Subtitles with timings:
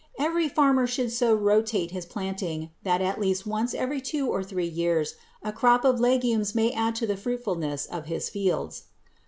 [0.17, 4.65] Every farmer should so rotate his planting that at least once every two or three
[4.67, 8.85] years a crop of legumes may add to the fruitfulness of his fields.